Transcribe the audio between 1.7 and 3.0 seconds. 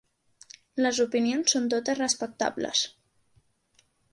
totes respectables.